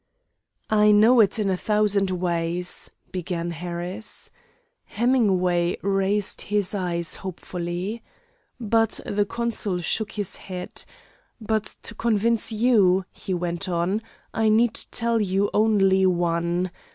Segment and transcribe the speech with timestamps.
[0.71, 4.31] "I know it in a thousand ways," began Harris.
[4.85, 8.01] Hemingway raised his eyes hopefully.
[8.59, 10.85] But the consul shook his head.
[11.39, 14.01] "But to convince you," he went on,
[14.33, 16.71] "I need tell you only one.